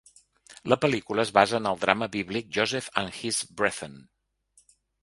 [0.73, 4.05] La pel·lícula es basa en el drama bíblic "Joseph and His Brethren".